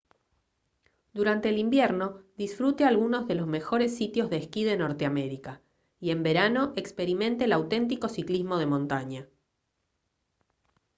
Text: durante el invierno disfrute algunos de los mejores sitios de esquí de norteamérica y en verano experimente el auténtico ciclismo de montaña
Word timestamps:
durante 1.13 1.49
el 1.49 1.59
invierno 1.59 2.23
disfrute 2.35 2.85
algunos 2.85 3.27
de 3.27 3.35
los 3.35 3.45
mejores 3.45 3.95
sitios 3.95 4.31
de 4.31 4.37
esquí 4.37 4.63
de 4.63 4.75
norteamérica 4.75 5.61
y 5.99 6.09
en 6.09 6.23
verano 6.23 6.73
experimente 6.75 7.43
el 7.45 7.51
auténtico 7.53 8.09
ciclismo 8.09 8.57
de 8.57 8.65
montaña 8.65 9.27